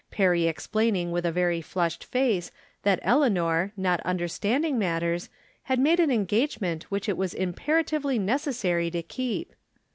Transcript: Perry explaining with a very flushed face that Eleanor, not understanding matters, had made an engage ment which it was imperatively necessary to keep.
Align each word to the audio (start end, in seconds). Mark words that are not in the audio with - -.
Perry 0.09 0.47
explaining 0.47 1.11
with 1.11 1.27
a 1.27 1.31
very 1.31 1.61
flushed 1.61 2.03
face 2.03 2.49
that 2.81 2.97
Eleanor, 3.03 3.71
not 3.77 3.99
understanding 3.99 4.79
matters, 4.79 5.29
had 5.65 5.77
made 5.77 5.99
an 5.99 6.09
engage 6.09 6.59
ment 6.59 6.85
which 6.85 7.07
it 7.07 7.17
was 7.17 7.35
imperatively 7.35 8.17
necessary 8.17 8.89
to 8.89 9.03
keep. 9.03 9.53